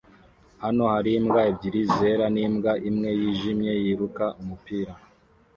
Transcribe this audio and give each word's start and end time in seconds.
Hano 0.63 0.83
hari 0.93 1.11
imbwa 1.19 1.41
ebyiri 1.51 1.81
zera 1.95 2.25
n'imbwa 2.33 2.71
imwe 2.89 3.09
yijimye 3.19 3.71
yiruka 3.83 4.25
umupira 4.41 4.93